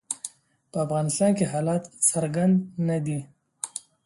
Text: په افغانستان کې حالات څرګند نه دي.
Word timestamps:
په 0.71 0.77
افغانستان 0.85 1.31
کې 1.37 1.45
حالات 1.51 1.83
څرګند 2.09 2.55
نه 2.87 2.97
دي. 3.05 3.19